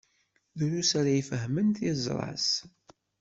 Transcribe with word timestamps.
Drus 0.59 0.91
ara 0.99 1.11
ifehmen 1.19 1.67
tiẓra-s. 1.77 2.49